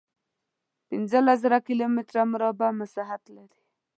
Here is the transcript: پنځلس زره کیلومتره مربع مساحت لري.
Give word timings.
پنځلس 0.89 1.37
زره 1.43 1.59
کیلومتره 1.67 2.21
مربع 2.31 2.69
مساحت 2.81 3.23
لري. 3.35 3.61